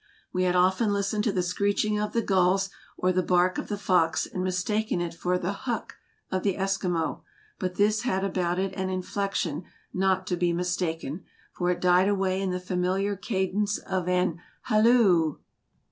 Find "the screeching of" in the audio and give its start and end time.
1.31-2.13